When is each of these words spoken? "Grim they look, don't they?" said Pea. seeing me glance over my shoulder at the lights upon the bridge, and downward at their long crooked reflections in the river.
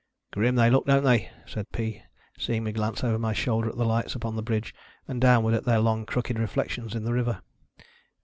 "Grim 0.31 0.55
they 0.55 0.71
look, 0.71 0.87
don't 0.87 1.03
they?" 1.03 1.29
said 1.45 1.71
Pea. 1.71 2.01
seeing 2.35 2.63
me 2.63 2.71
glance 2.71 3.03
over 3.03 3.19
my 3.19 3.33
shoulder 3.33 3.69
at 3.69 3.77
the 3.77 3.85
lights 3.85 4.15
upon 4.15 4.35
the 4.35 4.41
bridge, 4.41 4.73
and 5.07 5.21
downward 5.21 5.53
at 5.53 5.63
their 5.63 5.77
long 5.77 6.07
crooked 6.07 6.39
reflections 6.39 6.95
in 6.95 7.03
the 7.03 7.13
river. 7.13 7.39